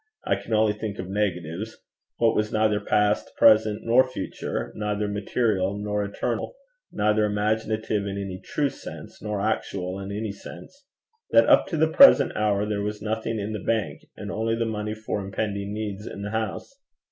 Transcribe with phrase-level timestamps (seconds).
[0.25, 1.77] I can only think of negatives
[2.17, 6.55] what was neither past, present, nor future, neither material nor eternal,
[6.91, 10.87] neither imaginative in any true sense, nor actual in any sense,
[11.29, 14.65] that up to the present hour there was nothing in the bank, and only the
[14.65, 16.81] money for impending needs in the house.